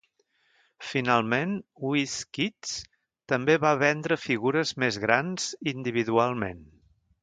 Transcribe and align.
Finalment, 0.91 1.51
Wiz 1.89 2.15
Kids 2.39 2.73
també 3.35 3.59
va 3.67 3.77
vendre 3.85 4.21
figures 4.27 4.77
més 4.85 5.03
grans 5.09 5.51
individualment. 5.77 6.71